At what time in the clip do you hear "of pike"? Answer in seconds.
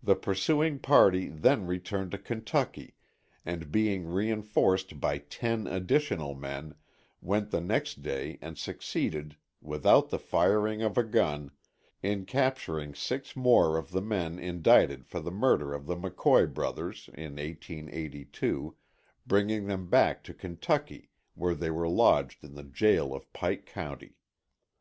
23.12-23.66